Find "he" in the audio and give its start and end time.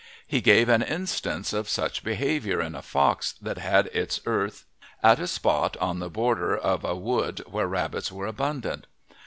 0.25-0.41